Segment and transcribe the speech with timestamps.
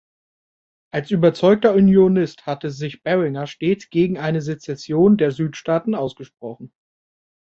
[0.91, 6.73] Als überzeugter Unionist hatte sich Barringer stets gegen eine Sezession der Südstaaten ausgesprochen.